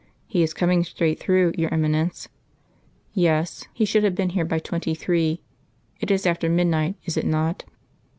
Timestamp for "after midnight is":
6.25-7.17